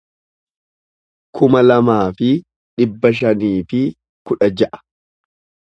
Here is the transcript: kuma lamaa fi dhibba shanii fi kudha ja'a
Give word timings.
kuma 1.35 1.61
lamaa 1.67 2.01
fi 2.21 2.31
dhibba 2.75 3.13
shanii 3.21 3.55
fi 3.73 3.87
kudha 4.31 4.53
ja'a 4.61 4.83